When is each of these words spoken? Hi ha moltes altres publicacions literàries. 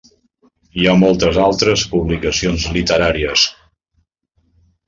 Hi 0.79 0.87
ha 0.91 0.95
moltes 1.01 1.37
altres 1.43 1.85
publicacions 1.93 2.67
literàries. 2.79 3.47